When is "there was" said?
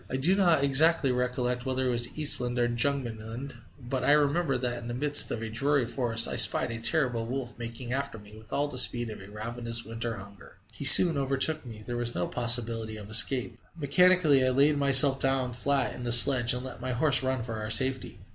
11.85-12.15